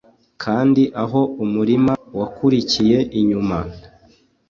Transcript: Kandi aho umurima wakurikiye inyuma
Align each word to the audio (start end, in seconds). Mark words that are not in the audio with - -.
Kandi 0.43 0.83
aho 1.03 1.21
umurima 1.43 1.93
wakurikiye 2.19 2.97
inyuma 3.19 3.57